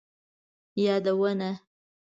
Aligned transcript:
یادونه: 0.83 1.49